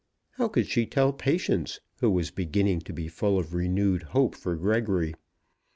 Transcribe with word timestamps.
How 0.31 0.47
could 0.47 0.65
she 0.65 0.87
tell 0.87 1.13
Patience, 1.13 1.79
who 1.99 2.09
was 2.09 2.31
beginning 2.31 2.79
to 2.81 2.91
be 2.91 3.07
full 3.07 3.37
of 3.37 3.53
renewed 3.53 4.01
hope 4.01 4.33
for 4.35 4.55
Gregory? 4.55 5.13